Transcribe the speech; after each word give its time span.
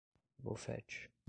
Bofete 0.41 1.13